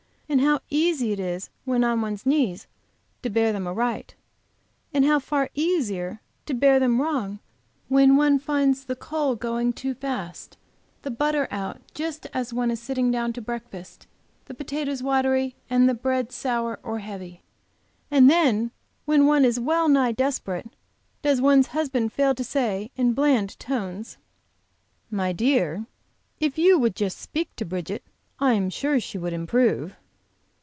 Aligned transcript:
and 0.31 0.39
how 0.39 0.61
easy 0.69 1.11
is 1.11 1.49
when 1.65 1.83
on 1.83 1.99
one's 1.99 2.25
knees 2.25 2.65
to 3.21 3.29
bear 3.29 3.51
them 3.51 3.67
aright, 3.67 4.15
and 4.93 5.03
how 5.03 5.19
far 5.19 5.49
easier 5.55 6.21
to 6.45 6.53
bear 6.53 6.79
them 6.79 7.01
wrong 7.01 7.39
when 7.89 8.15
one 8.15 8.39
finds 8.39 8.85
the 8.85 8.95
coal 8.95 9.35
going 9.35 9.73
too 9.73 9.93
fast, 9.93 10.55
the 11.01 11.11
butter 11.11 11.49
out 11.51 11.81
just 11.93 12.27
as 12.33 12.53
sitting 12.79 13.11
down 13.11 13.33
to 13.33 13.41
breakfast, 13.41 14.07
the 14.45 14.53
potatoes 14.53 15.03
watery 15.03 15.53
and 15.69 15.89
the 15.89 15.93
bread 15.93 16.31
sour 16.31 16.79
or 16.81 16.99
heavy! 16.99 17.41
And 18.09 18.29
then 18.29 18.71
when 19.03 19.27
one 19.27 19.43
is 19.43 19.59
well 19.59 19.89
nigh 19.89 20.13
desperate, 20.13 20.69
does 21.21 21.41
one's 21.41 21.67
husband 21.67 22.13
fail 22.13 22.33
to 22.35 22.43
say, 22.45 22.89
in 22.95 23.11
bland 23.11 23.59
tones: 23.59 24.15
"My 25.09 25.33
dear, 25.33 25.87
if 26.39 26.57
you 26.57 26.79
would 26.79 26.95
just 26.95 27.17
speak 27.17 27.53
to 27.57 27.65
Bridget, 27.65 28.05
I 28.39 28.53
am 28.53 28.69
sure 28.69 28.97
she 28.97 29.17
would 29.17 29.33
improve." 29.33 29.97